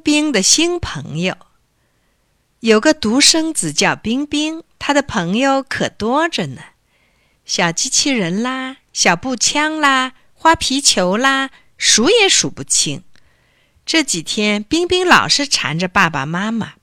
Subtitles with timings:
[0.00, 1.36] 冰的新朋友。
[2.60, 6.62] 有个独生子叫冰冰，他的朋友可多着呢，
[7.44, 13.04] 小机器人啦，小步枪啦，花皮球啦，数也数不清。
[13.86, 16.74] 这几天，冰冰老是缠着爸爸妈妈，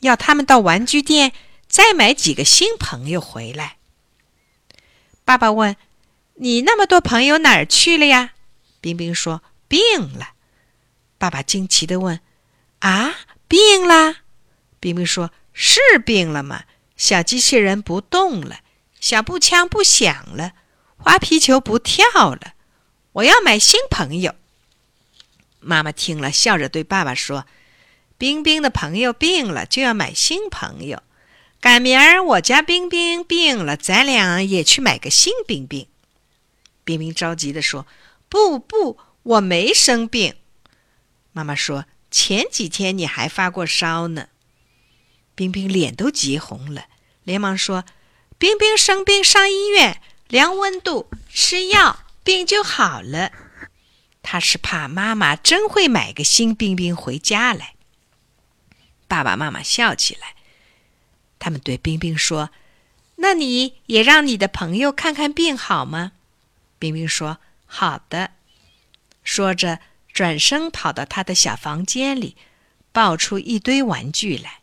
[0.00, 1.32] 要他们到玩具店
[1.68, 3.76] 再买几个新朋友回来。
[5.24, 5.76] 爸爸问
[6.34, 8.34] ：“你那么多朋友哪儿去了呀？”
[8.82, 9.80] 冰冰说：“病
[10.12, 10.30] 了。”
[11.16, 12.20] 爸爸惊奇地问
[12.86, 13.16] ：“啊，
[13.48, 14.18] 病了？”
[14.78, 16.64] 冰冰说：“是病了吗？
[16.96, 18.60] 小机器人不动了，
[19.00, 20.52] 小步枪不响了，
[20.96, 22.54] 花皮球不跳了。
[23.12, 24.34] 我要买新朋友。”
[25.58, 27.46] 妈妈听了，笑着对爸爸说
[28.16, 31.02] ：“冰冰的朋友病了，就要买新朋友。
[31.60, 35.88] 赶明儿我家冰冰病了，咱俩也去买个新冰冰。”
[36.84, 37.84] 冰冰着急地说
[38.28, 40.34] ：“不不，我没生病。”
[41.32, 41.86] 妈妈说
[42.18, 44.28] ：“前几天你还发过烧呢。”
[45.36, 46.86] 冰冰脸都急红了，
[47.24, 47.84] 连忙说
[48.38, 53.32] ：“冰冰生病上医院量温度，吃药，病就好了。”
[54.24, 57.74] 他是怕妈妈真会买个新冰冰回家来。
[59.06, 60.34] 爸爸妈妈笑起来，
[61.38, 62.48] 他们对冰冰说
[63.16, 66.12] ：“那你也让你的朋友看看病好吗？”
[66.80, 68.32] 冰冰说：“好的。”
[69.22, 69.80] 说着，
[70.16, 72.38] 转身跑到他的小房间里，
[72.90, 74.60] 抱出一堆玩具来。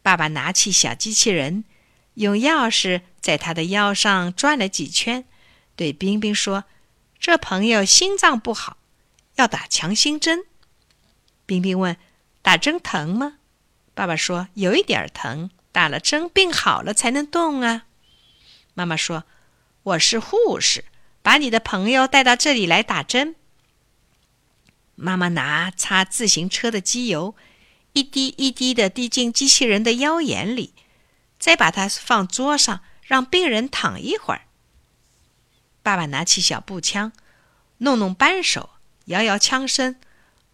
[0.00, 1.64] 爸爸拿起小机器人，
[2.14, 5.26] 用钥匙在他的腰上转了几圈，
[5.76, 6.64] 对冰冰说
[7.20, 8.78] ：“这朋友心脏不好，
[9.34, 10.46] 要打强心针。”
[11.44, 11.98] 冰冰问
[12.40, 13.34] ：“打针疼吗？”
[13.92, 17.84] 爸爸说：“有一点疼，打了针病好了才能动啊。”
[18.72, 19.24] 妈妈说
[19.92, 20.86] ：“我是护士，
[21.20, 23.36] 把你的朋友带到这里来打针。”
[24.96, 27.34] 妈妈拿擦自行车的机油。
[27.92, 30.74] 一滴一滴的滴进机器人的腰眼里，
[31.38, 34.46] 再把它放桌上，让病人躺一会儿。
[35.80, 37.12] 爸爸拿起小步枪，
[37.78, 38.70] 弄弄扳手，
[39.04, 40.00] 摇摇枪身。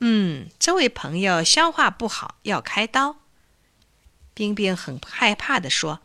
[0.01, 3.17] 嗯，这位朋友消化不好，要开刀。
[4.35, 6.01] 冰冰很害怕地说：“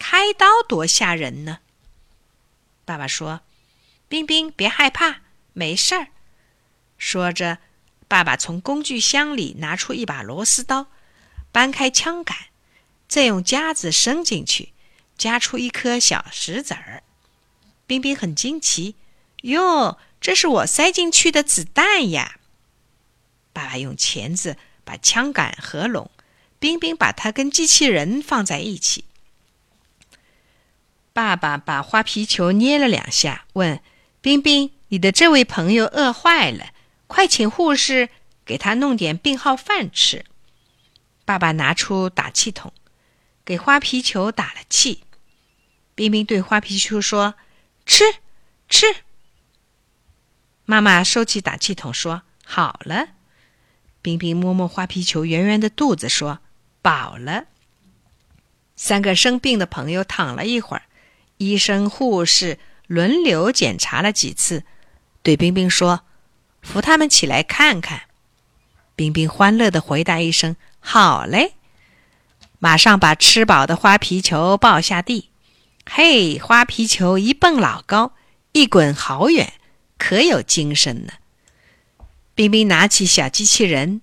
[0.00, 1.60] 开刀多吓人呢。”
[2.84, 3.42] 爸爸说
[4.08, 5.20] ：“冰冰别害怕，
[5.52, 6.08] 没事儿。”
[6.98, 7.58] 说着。
[8.12, 10.88] 爸爸从工具箱里拿出一把螺丝刀，
[11.50, 12.36] 搬开枪杆，
[13.08, 14.74] 再用夹子伸进去，
[15.16, 17.02] 夹出一颗小石子儿。
[17.86, 18.96] 冰冰很惊奇
[19.44, 22.36] ：“哟，这是我塞进去的子弹呀！”
[23.54, 26.10] 爸爸用钳子把枪杆合拢，
[26.58, 29.06] 冰冰把它跟机器人放在一起。
[31.14, 33.80] 爸爸把花皮球捏了两下，问
[34.20, 36.66] 冰冰：“你的这位朋友饿坏了。”
[37.12, 38.08] 快请护士
[38.42, 40.24] 给他弄点病号饭吃。
[41.26, 42.72] 爸爸拿出打气筒，
[43.44, 45.04] 给花皮球打了气。
[45.94, 47.34] 冰冰对花皮球说
[47.84, 48.04] ：“吃，
[48.66, 48.86] 吃。”
[50.64, 53.08] 妈妈收起打气筒说：“好了。”
[54.00, 56.38] 冰冰摸摸花皮球圆圆的肚子说
[56.80, 57.44] ：“饱了。”
[58.74, 60.84] 三个生病的朋友躺了一会儿，
[61.36, 64.64] 医生、护士轮流检查了几次，
[65.22, 66.06] 对冰冰说。
[66.62, 68.02] 扶他们起来看看，
[68.96, 71.54] 冰冰欢乐的回答一声：“好嘞！”
[72.58, 75.30] 马上把吃饱的花皮球抱下地。
[75.84, 78.12] 嘿，花皮球一蹦老高，
[78.52, 79.54] 一滚好远，
[79.98, 81.14] 可有精神呢。
[82.34, 84.00] 冰冰拿起小机器人，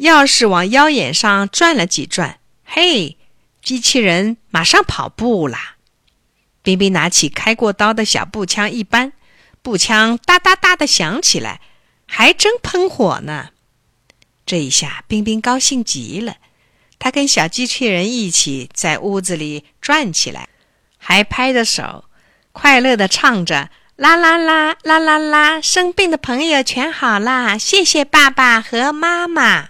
[0.00, 3.16] 钥匙往腰眼上转了几转，嘿，
[3.62, 5.76] 机器人马上跑步啦。
[6.62, 9.14] 冰冰拿起开过刀的小步枪一扳。
[9.68, 11.60] 步枪哒哒哒的响起来，
[12.06, 13.50] 还真喷火呢！
[14.46, 16.36] 这一下，冰冰高兴极了。
[16.98, 20.48] 他跟小机器人一起在屋子里转起来，
[20.96, 22.06] 还拍着手，
[22.52, 27.58] 快乐的唱着：“啦啦啦啦啦啦，生病的朋友全好啦！
[27.58, 29.68] 谢谢爸爸和妈妈。”